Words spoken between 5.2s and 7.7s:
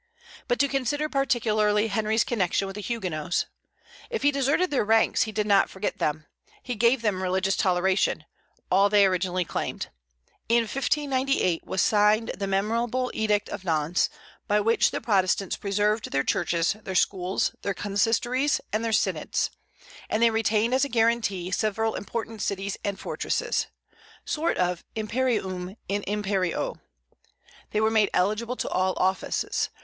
he did not forget them. He gave them religious